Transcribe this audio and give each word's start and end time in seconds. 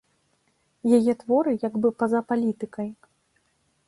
Яе 0.97 1.13
творы 1.19 1.53
як 1.67 1.77
бы 1.83 1.87
па-за 1.99 2.21
палітыкай. 2.31 2.89